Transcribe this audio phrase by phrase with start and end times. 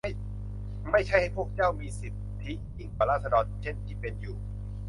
[0.91, 4.37] ไม่ใช่ให้พวกเจ้ามีสิทธิยิ่งกว่าราษฎรเช่นที่เป็นอยู่